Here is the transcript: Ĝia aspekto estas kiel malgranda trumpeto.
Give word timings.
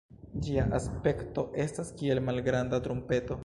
Ĝia 0.45 0.63
aspekto 0.77 1.45
estas 1.67 1.95
kiel 2.01 2.25
malgranda 2.31 2.81
trumpeto. 2.89 3.39